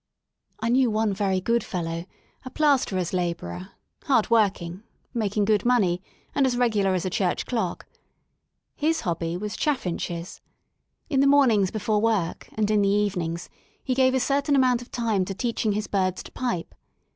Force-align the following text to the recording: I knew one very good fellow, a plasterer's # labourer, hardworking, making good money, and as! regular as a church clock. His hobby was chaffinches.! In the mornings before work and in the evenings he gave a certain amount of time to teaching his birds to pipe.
I 0.59 0.69
knew 0.69 0.89
one 0.89 1.13
very 1.13 1.39
good 1.39 1.63
fellow, 1.63 2.05
a 2.43 2.49
plasterer's 2.49 3.11
# 3.11 3.13
labourer, 3.13 3.69
hardworking, 4.05 4.81
making 5.13 5.45
good 5.45 5.63
money, 5.63 6.01
and 6.33 6.47
as! 6.47 6.57
regular 6.57 6.95
as 6.95 7.05
a 7.05 7.09
church 7.11 7.45
clock. 7.45 7.85
His 8.75 9.01
hobby 9.01 9.37
was 9.37 9.55
chaffinches.! 9.55 10.41
In 11.07 11.19
the 11.19 11.27
mornings 11.27 11.69
before 11.69 12.01
work 12.01 12.49
and 12.55 12.71
in 12.71 12.81
the 12.81 12.89
evenings 12.89 13.47
he 13.83 13.93
gave 13.93 14.15
a 14.15 14.19
certain 14.19 14.55
amount 14.55 14.81
of 14.81 14.89
time 14.89 15.23
to 15.25 15.35
teaching 15.35 15.73
his 15.73 15.85
birds 15.85 16.23
to 16.23 16.31
pipe. 16.31 16.73